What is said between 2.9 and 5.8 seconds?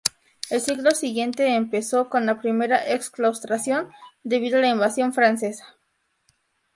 exclaustración, debido a la invasión francesa.